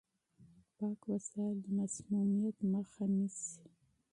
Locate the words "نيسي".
3.15-3.61